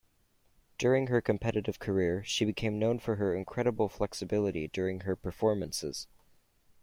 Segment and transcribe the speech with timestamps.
[0.79, 6.07] During her competitive career she became known for her incrededible flexibility during her performances.